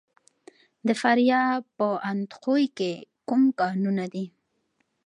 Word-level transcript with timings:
د 0.87 0.89
فاریاب 1.01 1.61
په 1.77 1.87
اندخوی 2.09 2.65
کې 2.77 2.91
کوم 3.29 3.43
کانونه 3.59 4.05
دي؟ 4.13 4.25